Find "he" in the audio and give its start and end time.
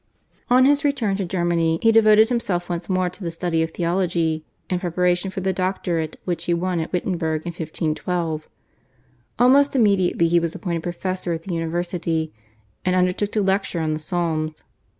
1.83-1.91, 6.45-6.55, 10.27-10.39